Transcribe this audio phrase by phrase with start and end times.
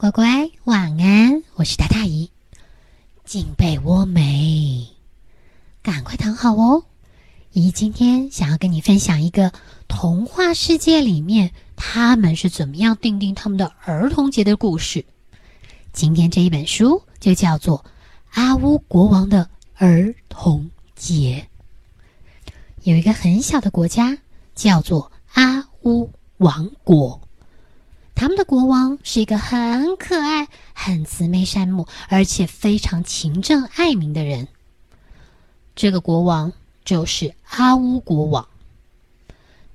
[0.00, 1.42] 乖乖，晚安！
[1.56, 2.30] 我是大大姨，
[3.26, 4.88] 进被窝没？
[5.82, 6.84] 赶快躺好哦！
[7.52, 9.52] 姨今天想要跟你分享一个
[9.88, 15.04] 童话世界里面他们是怎么样定定他们的儿童节的故事。
[15.92, 17.78] 今天这一本书就叫做
[18.30, 21.46] 《阿乌国王的儿童节》。
[22.84, 24.16] 有一个很小的国家
[24.54, 27.20] 叫做阿乌王国。
[28.20, 34.46] 他们的国王是一个很可爱、很慈眉善目，而且非常勤政爱民的人。
[35.74, 36.52] 这个国王
[36.84, 38.46] 就是阿乌国王。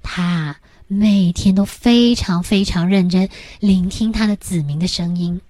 [0.04, 0.56] 他
[0.86, 3.28] 每天都非常非常认真
[3.62, 5.42] 聆听他的子民的声音。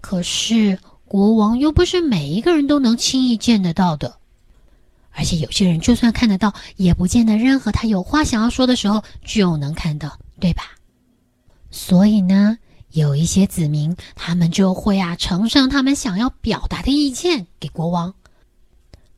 [0.00, 4.16] 可是国王又不是每一个人都能轻易见得到的，
[5.12, 10.64] 而且有些人就算看得到，也不见得任何他有话想要说的时候就能看到，对吧？
[11.70, 12.58] 所以呢，
[12.90, 18.12] 有一些子民，他们就会啊呈上他们想要表达的意见给国王。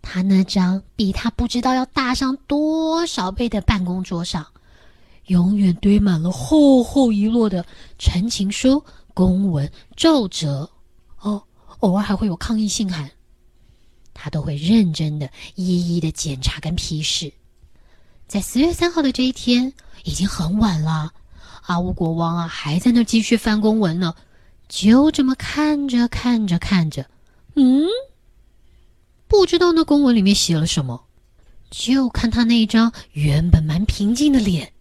[0.02, 4.46] 他那张比他不知道要大上多少倍的办公桌上，
[5.26, 7.64] 永远堆满了厚厚一摞的
[7.98, 10.68] 陈情书、公文、奏折。
[11.20, 11.42] 哦，
[11.78, 13.10] 偶尔还会有抗议信函。
[14.12, 17.32] 他都会认真的、一一的检查跟批示。
[18.26, 19.72] 在十月三号的这一天，
[20.04, 21.12] 已经很晚了。
[21.62, 24.14] 阿乌国王啊，还在那继续翻公文呢，
[24.68, 27.06] 就这么看着看着看着，
[27.54, 27.86] 嗯，
[29.28, 31.04] 不知道那公文里面写了什么，
[31.70, 34.72] 就看他那一张原本蛮平静的脸，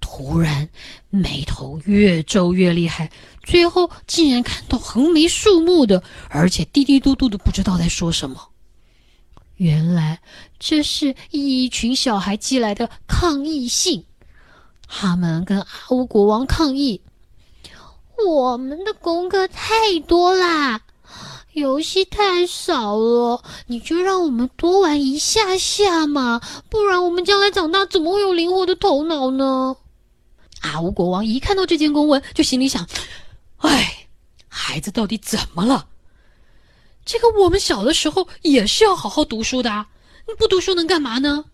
[0.00, 0.68] 突然
[1.10, 3.10] 眉头越皱越厉害，
[3.42, 8.50] 最后竟然看到横眉竖目的，而且滴滴嘟嘟的，不知道在说什么。
[9.56, 10.20] 原来
[10.60, 14.04] 这是一群小孩寄来的抗议信。
[14.88, 17.02] 他们跟阿乌国王抗议
[18.26, 20.80] ：“我们的功课太多啦，
[21.52, 29.76] 游戏太少了，你就让我们多玩一下下嘛，不然我们将来长大怎么会有灵活的头脑呢？”
[30.62, 32.88] 阿乌国王一看到这件公文，就心里想
[33.58, 34.08] ：“哎，
[34.48, 35.86] 孩子到底怎么了？
[37.04, 39.86] 这个我们小的时候也是要好好读书的，
[40.26, 41.44] 你不读书能干嘛呢？”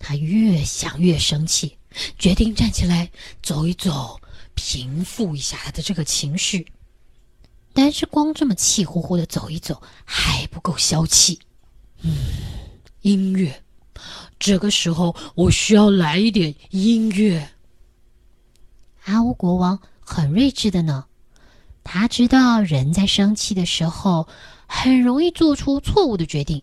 [0.00, 1.77] 他越想越生气。
[2.18, 3.10] 决定站起来
[3.42, 4.20] 走一走，
[4.54, 6.66] 平复一下他的这个情绪。
[7.72, 11.38] 但是光这么气呼呼的走一走还不够消气。
[12.02, 12.16] 嗯，
[13.02, 13.62] 音乐，
[14.38, 17.50] 这个时候我需要来一点音乐。
[19.04, 21.06] 阿乌国王很睿智的呢，
[21.84, 24.28] 他知道人在生气的时候
[24.66, 26.62] 很容易做出错误的决定。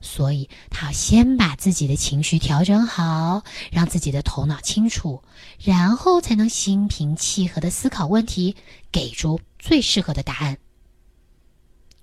[0.00, 3.42] 所以，他要先把自己的情绪调整好，
[3.72, 5.22] 让自己的头脑清楚，
[5.58, 8.54] 然后才能心平气和的思考问题，
[8.92, 10.58] 给出最适合的答案。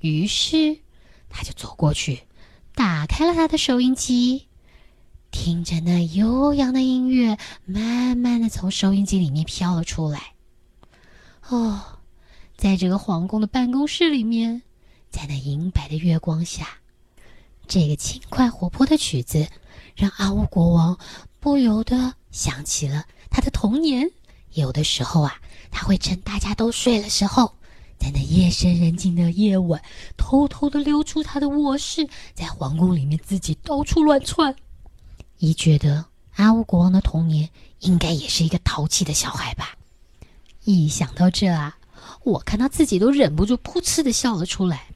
[0.01, 0.79] 于是，
[1.29, 2.23] 他就走过去，
[2.75, 4.47] 打开了他的收音机，
[5.31, 10.33] 听着那悠扬的音乐，慢慢的从收音机里面飘了出来。
[11.47, 11.99] 哦，
[12.57, 14.63] 在这个皇宫的办公室里面，
[15.09, 16.67] 在那银白的月光下。
[17.67, 19.47] 这个轻快活泼的曲子，
[19.95, 20.97] 让阿乌国王
[21.39, 24.09] 不由得想起了他的童年。
[24.53, 25.35] 有的时候啊，
[25.71, 27.53] 他会趁大家都睡了时候，
[27.97, 29.81] 在那夜深人静的夜晚，
[30.15, 34.55] 偷偷的溜出他的卧室，在皇宫里面自己到处乱窜。
[35.39, 36.05] 一觉得
[36.35, 37.49] 阿乌国王的童年
[37.79, 39.75] 应该也是一个淘气的小孩吧。
[40.63, 41.77] 一想到这啊，
[42.23, 44.87] 我看他自己都忍不住噗嗤的笑了出来，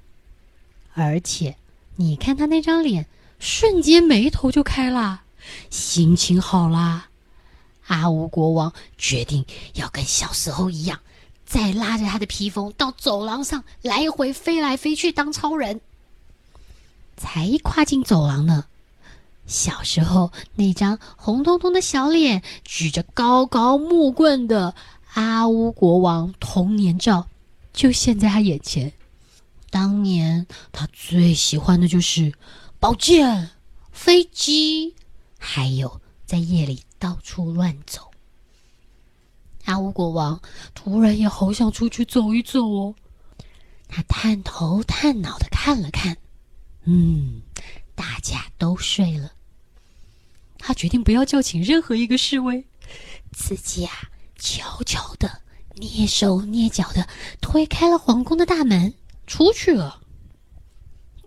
[0.93, 1.55] 而且。
[2.01, 3.07] 你看他那张脸，
[3.39, 5.23] 瞬间眉头就开了，
[5.69, 7.09] 心情好啦。
[7.87, 11.01] 阿乌国王决定要跟小时候一样，
[11.45, 15.81] 再拉着他的披风到走廊上来回飞来飞去当超人。
[17.17, 18.63] 才一跨进走廊呢，
[19.45, 24.73] 小时候那张红彤彤的小脸，举着高高木棍的
[25.15, 27.27] 阿乌国王童年照，
[27.73, 28.93] 就现在他眼前。
[29.69, 32.33] 当年他最喜欢的就是
[32.79, 33.51] 宝剑、
[33.91, 34.95] 飞机，
[35.37, 38.09] 还有在夜里到处乱走。
[39.65, 40.41] 阿乌国王
[40.73, 42.95] 突然也好想出去走一走哦。
[43.87, 46.17] 他探头探脑的看了看，
[46.85, 47.41] 嗯，
[47.95, 49.31] 大家都睡了。
[50.57, 52.65] 他决定不要叫醒任何一个侍卫，
[53.31, 55.41] 自己啊悄悄的、
[55.75, 57.07] 蹑手蹑脚的
[57.41, 58.93] 推开了皇宫的大门。
[59.29, 60.01] 出去了。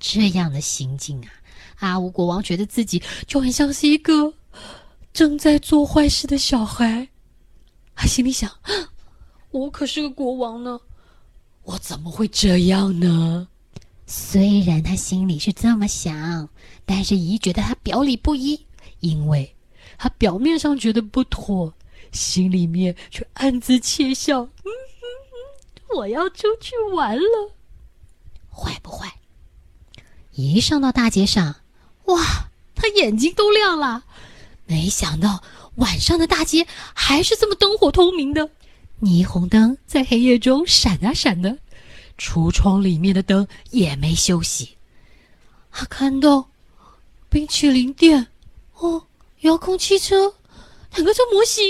[0.00, 1.30] 这样的行径啊，
[1.78, 4.34] 阿乌国王觉得自己就很像是一个
[5.12, 7.08] 正在做坏事的小孩。
[7.94, 8.50] 他心里想
[9.52, 10.80] ：“我可是个国王呢，
[11.62, 13.46] 我怎么会这样呢？
[14.04, 16.48] 虽然他心里是这么想，
[16.84, 18.66] 但是姨觉得他表里不一，
[18.98, 19.54] 因为
[19.96, 21.72] 他表面上觉得不妥，
[22.10, 24.42] 心里面却暗自窃笑。
[24.42, 27.52] 嗯嗯嗯，我要出去玩了，
[28.54, 29.12] 坏不坏？
[30.34, 31.56] 一上到大街上，
[32.04, 34.04] 哇，他眼睛都亮了。
[34.66, 35.42] 没想到
[35.76, 38.48] 晚上的大街还是这么灯火通明的，
[39.00, 41.58] 霓虹灯在黑夜中闪啊闪的，
[42.18, 44.76] 橱窗里面的灯也没休息。
[45.70, 46.48] 他看到
[47.28, 48.28] 冰淇淋店，
[48.76, 49.06] 哦，
[49.40, 50.34] 遥控汽车，
[50.90, 51.64] 坦克车模型，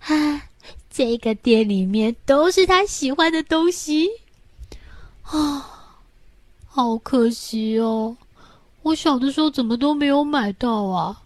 [0.00, 0.48] 啊，
[0.90, 4.08] 这个店里面都是他喜欢的东西，
[6.78, 8.16] 好可惜哦，
[8.82, 11.24] 我小的时候怎么都没有买到啊！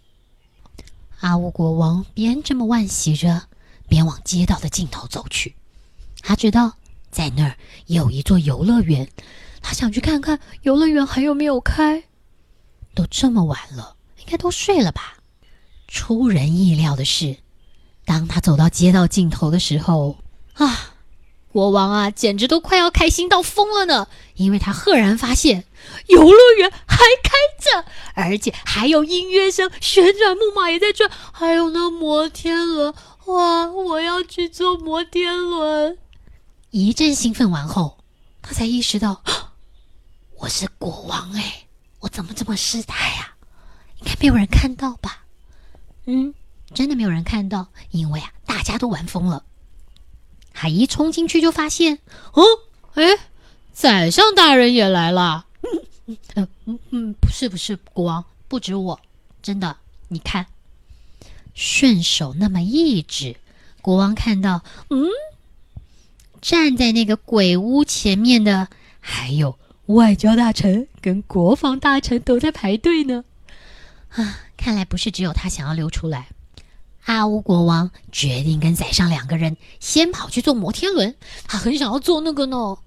[1.19, 3.43] 阿乌国王边这么惋惜着，
[3.87, 5.53] 边往街道的尽头走去。
[6.21, 6.73] 他知道
[7.11, 7.55] 在那儿
[7.85, 9.07] 有一座游乐园，
[9.61, 12.03] 他想去看看游乐园还有没有开。
[12.95, 15.17] 都这么晚了，应该都睡了吧？
[15.87, 17.37] 出人意料的是，
[18.05, 20.17] 当他走到街道尽头的时候，
[20.55, 20.92] 啊！
[21.53, 24.07] 国王啊，简直都快要开心到疯了呢！
[24.33, 25.65] 因为他赫然发现，
[26.07, 27.85] 游乐园还开着，
[28.15, 32.91] 而且还有音乐声，旋转木马也在转，还有那摩天轮。
[33.25, 33.67] 哇！
[33.67, 35.99] 我要去坐摩天轮！
[36.71, 37.99] 一阵兴奋完后，
[38.41, 39.21] 他才意识到，
[40.39, 41.67] 我是国王哎，
[41.99, 43.35] 我怎么这么失态呀？
[43.99, 45.25] 应该没有人看到吧？
[46.07, 46.33] 嗯，
[46.73, 49.43] 真的没有人看到，因为啊，大家都玩疯了。
[50.63, 51.99] 他一冲进去就发现，
[52.31, 52.41] 哦，
[52.93, 53.03] 哎，
[53.73, 55.45] 宰相大人也来了。
[55.61, 58.97] 嗯嗯嗯嗯，不是不是，国王不止我，
[59.41, 59.75] 真的，
[60.07, 60.45] 你看，
[61.53, 63.35] 顺手那么一指，
[63.81, 65.09] 国王看到，嗯，
[66.39, 68.69] 站在那个鬼屋前面的
[69.01, 73.25] 还有外交大臣跟国防大臣都在排队呢。
[74.11, 76.29] 啊，看来不是只有他想要溜出来。
[77.05, 81.15] 阿乌国王决定跟宰相两个人先跑去坐摩天轮，
[81.45, 82.77] 他很想要坐那个呢。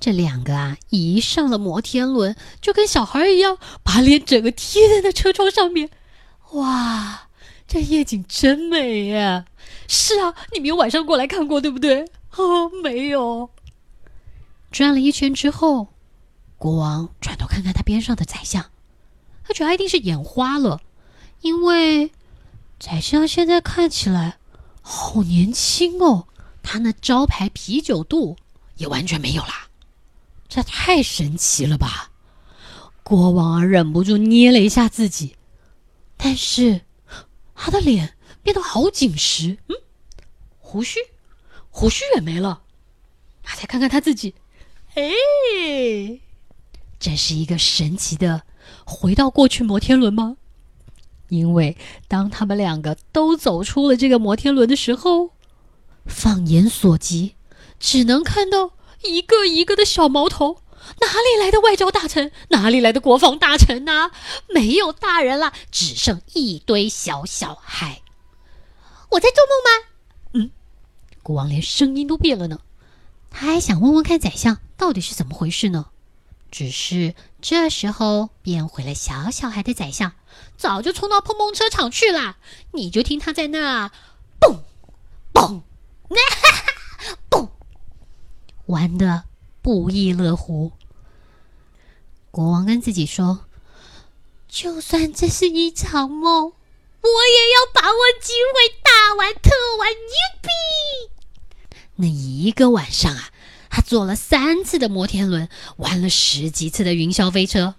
[0.00, 5.90] 这两个啊，一上了摩天轮，就跟小孩一样，把脸整个贴在那车窗上面。
[6.52, 7.28] 哇，
[7.68, 9.44] 这夜景真美呀！
[9.86, 12.06] 是啊，你们有晚上过来看过对不对？
[12.36, 13.50] 哦，没有。
[14.72, 15.88] 转了一圈之后，
[16.56, 18.70] 国王转头看看他边上的宰相，
[19.44, 20.80] 他觉得他一定是眼花了，
[21.42, 22.10] 因为。
[22.80, 24.38] 宰相现在看起来
[24.80, 26.26] 好年轻哦，
[26.62, 28.38] 他那招牌啤酒肚
[28.76, 29.68] 也完全没有啦，
[30.48, 32.10] 这太神奇了吧！
[33.02, 35.36] 国王啊，忍不住捏了一下自己，
[36.16, 36.80] 但是
[37.54, 39.76] 他的脸变得好紧实，嗯，
[40.58, 40.98] 胡须，
[41.68, 42.62] 胡须也没了。
[43.42, 44.34] 他再看看他自己，
[44.94, 46.18] 哎，
[46.98, 48.42] 这是一个神奇的
[48.86, 50.38] 回到过去摩天轮吗？
[51.30, 55.30] 因为当他们两个都走出了这个摩天轮的时候，
[56.04, 57.34] 放眼所及，
[57.78, 58.72] 只能看到
[59.02, 60.58] 一个一个的小毛头。
[61.00, 62.32] 哪里来的外交大臣？
[62.48, 64.10] 哪里来的国防大臣呢？
[64.48, 68.02] 没有大人了，只剩一堆小小孩。
[69.10, 69.86] 我在做梦吗？
[70.32, 70.50] 嗯，
[71.22, 72.60] 国王连声音都变了呢。
[73.30, 75.86] 他还想问问看宰相到底是怎么回事呢。
[76.50, 80.12] 只是这时候变回了小小孩的宰相，
[80.56, 82.36] 早就冲到碰碰车场去了。
[82.72, 83.90] 你就听他在那
[84.40, 84.64] 蹦
[85.32, 85.62] 蹦，
[86.08, 87.50] 哈哈蹦，
[88.66, 89.24] 玩的
[89.62, 90.72] 不亦乐乎。
[92.30, 93.46] 国王跟自己说
[94.48, 99.98] ：“就算这是一场梦，我也要把握机会，大玩特玩，牛
[100.42, 100.48] 逼！”
[101.96, 103.30] 那一个晚上啊。
[103.70, 107.76] 他坐了三次的摩天轮，玩了十几次的云霄飞车，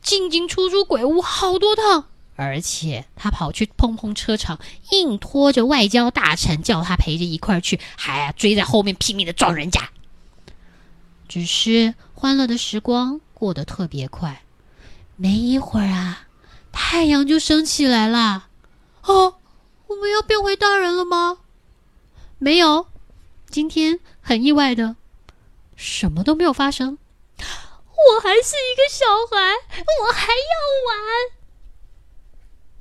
[0.00, 4.60] 进进出出鬼屋好多趟，而且他跑去碰碰车场，
[4.92, 9.90] 硬拖着外交大臣叫他陪着一块儿去，还追在后面拼命的撞人家。
[11.28, 14.42] 只是欢乐的时光过得特别快，
[15.16, 16.28] 没一会儿啊，
[16.70, 18.46] 太阳就升起来了。
[19.02, 19.34] 哦，
[19.88, 21.38] 我们要变回大人了吗？
[22.38, 22.86] 没有，
[23.50, 24.94] 今天很意外的。
[25.76, 26.98] 什么都没有发生，
[27.38, 29.54] 我还是一个小孩，
[30.02, 30.54] 我还要
[30.88, 30.98] 玩。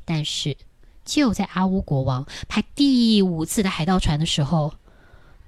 [0.06, 0.58] 但是，
[1.06, 4.76] 就在阿乌国王派第五次的海盗船的时候，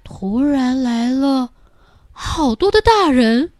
[0.02, 1.52] 突然来了
[2.12, 3.52] 好多的大人，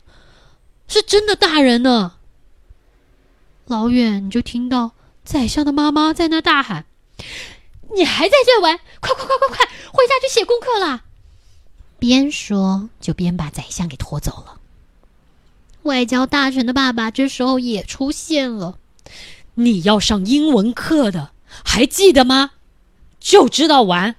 [0.88, 2.16] 是真的大人呢。
[3.66, 4.93] 老远你就听到
[5.25, 6.87] 宰相的妈妈在那大喊
[7.95, 8.78] ：“你还在这玩？
[9.00, 11.05] 快快快快快，回家去写功课啦！”
[11.99, 14.61] 边说就边把宰相给拖走了。
[15.83, 18.79] 外交大臣的爸爸这时候也出现了。
[19.55, 21.31] 你要上英文课的，
[21.65, 22.50] 还记得吗？
[23.21, 24.17] 就知道玩。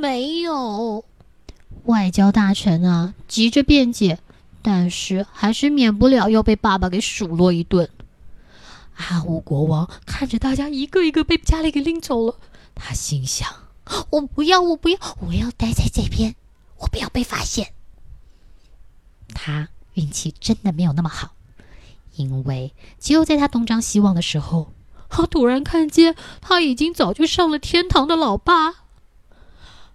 [0.00, 1.04] 没有。
[1.84, 4.18] 外交大臣啊，急着辩解，
[4.62, 7.88] 但是还是免不了要被爸爸给数落一顿。
[8.96, 12.36] 阿乌国王看着大家一个一个被家里给拎走了，
[12.74, 13.48] 他心想
[14.10, 16.34] ：“我不要，我不要，我要待在这边，
[16.78, 17.72] 我不要被发现。”
[19.34, 21.32] 他运气真的没有那么好，
[22.16, 24.72] 因为就在他东张西望的时候，
[25.08, 28.74] 他突然看见他已经早就上了天堂的老爸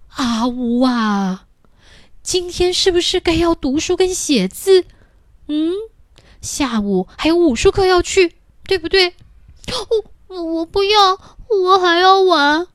[0.10, 1.48] 阿呜啊！
[2.24, 4.86] 今天是不是该要读书跟写字？
[5.48, 5.74] 嗯，
[6.42, 8.36] 下午还有武术课要去。
[8.68, 9.14] 对不对？
[10.28, 12.66] 我我不要，我还要玩。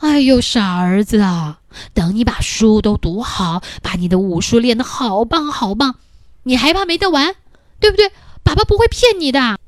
[0.00, 1.60] 哎呦，傻儿子啊！
[1.92, 5.96] 等你把书都读好，把你的武术练得好棒好棒，
[6.44, 7.34] 你还怕没得玩？
[7.80, 8.12] 对不对？
[8.42, 9.58] 爸爸不会骗你的。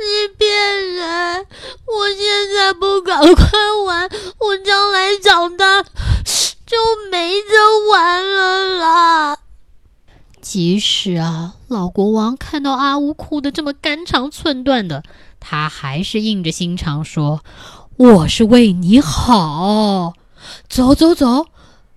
[0.00, 1.46] 你骗人！
[1.86, 3.44] 我现在不赶快
[3.86, 4.08] 玩，
[4.38, 6.76] 我将来长大就
[7.10, 9.38] 没得玩了啦。
[10.40, 15.02] 即使啊，老国王看到阿乌哭得这么肝肠寸断的，
[15.40, 17.42] 他还是硬着心肠说
[17.96, 20.14] ：“我是为你好，
[20.68, 21.46] 走走走，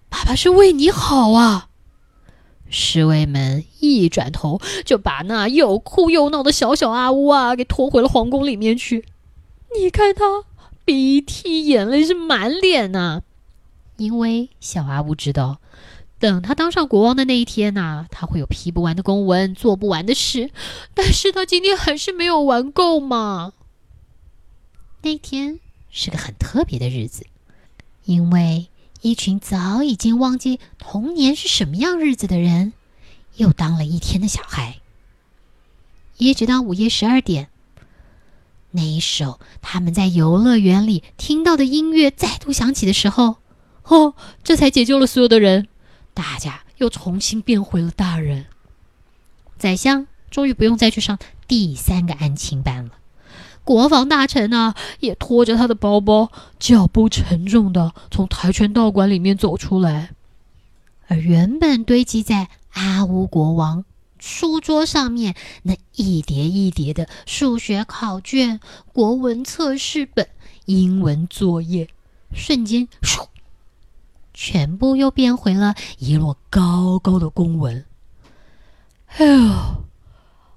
[0.09, 1.67] 爸爸是为你好啊！”
[2.69, 9.05] 侍卫们一转头就把那又哭又闹的小小阿乌啊给拖回了皇宫里面去。
[9.77, 10.45] 你看他
[10.85, 13.23] 鼻涕眼泪是满脸呐，
[13.97, 15.57] 因为小阿乌知道。
[16.21, 20.51] 等他当上国王的那一天呐，他会有批不完的公文，做不完的事。
[20.93, 23.53] 但是他今天还是没有玩够嘛。
[25.01, 25.59] 那天
[25.89, 27.25] 是个很特别的日子，
[28.05, 28.67] 因为
[29.01, 32.73] 一群早已经忘记童年是什么样日子的人，
[33.37, 34.77] 又当了一天的小孩。
[36.17, 37.49] 一直到午夜十二点，
[38.69, 43.37] 那一首他们在游乐园里听到的音乐再度响起的时候，
[43.85, 44.13] 哦，
[44.43, 45.67] 这才解救了所有的人。
[46.13, 48.45] 大家又重新变回了大人。
[49.57, 52.91] 宰相终于不用再去上第三个安亲班了。
[53.63, 60.11] 国防大臣呢，也拖着他的包包，脚步沉重的从跆拳道馆里面走出来。
[61.07, 63.85] 而原本堆积在阿乌国王
[64.17, 68.59] 书桌上面那一叠一叠的数学考卷、
[68.93, 70.27] 国文测试本、
[70.65, 71.89] 英文作业，
[72.33, 73.27] 瞬间唰。
[74.43, 77.85] 全部又变回了一摞高高的公文。
[79.05, 79.85] 哎呦，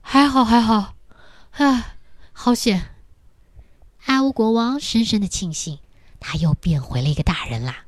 [0.00, 0.94] 还好还好，
[1.50, 1.96] 啊，
[2.32, 2.94] 好险！
[4.06, 5.80] 阿乌国王深深的庆幸，
[6.18, 7.84] 他又变回了一个大人啦。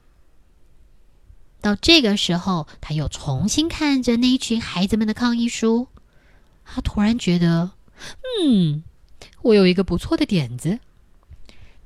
[1.62, 5.88] 到这个时候，他又重新看着那一群孩子们的抗议书，
[6.67, 7.71] 他突然觉得，
[8.45, 8.85] 嗯，
[9.41, 10.79] 我有一个不错的点子。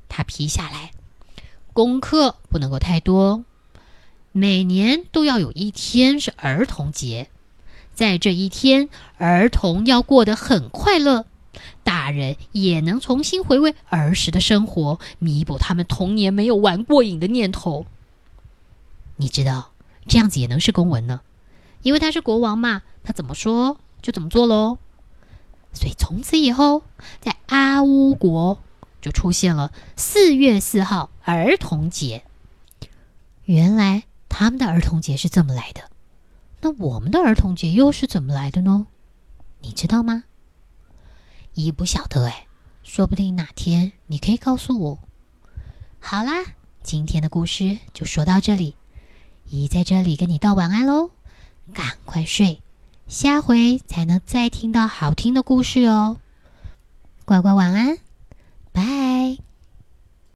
[0.08, 0.90] 他批下来，
[1.72, 3.44] 功课不能够太多。
[4.32, 7.28] 每年都要有一天是儿童节，
[7.92, 11.26] 在这一天，儿童要过得很快乐，
[11.82, 17.86] 大人也能重新回味儿时的生活，弥补他们童年没有玩过瘾的念头。
[19.16, 19.72] 你知道，
[20.06, 21.22] 这样子也能是公文呢，
[21.82, 24.78] 因为他是国王嘛，他怎么说就怎么做喽。
[25.72, 26.84] 所以从此以后，
[27.20, 28.62] 在阿乌国
[29.00, 32.22] 就出现了四月四号儿童节。
[33.44, 34.04] 原来。
[34.30, 35.90] 他们的儿童节是这么来的，
[36.62, 38.86] 那我们的儿童节又是怎么来的呢？
[39.60, 40.24] 你知道吗？
[41.52, 42.46] 姨不晓得哎，
[42.82, 44.98] 说不定哪天你可以告诉我。
[45.98, 46.32] 好啦，
[46.82, 48.76] 今天的故事就说到这里，
[49.50, 51.10] 姨在这里跟你道晚安喽，
[51.74, 52.62] 赶快睡，
[53.08, 56.16] 下回才能再听到好听的故事哦，
[57.26, 57.98] 乖乖晚安。
[58.72, 59.36] 拜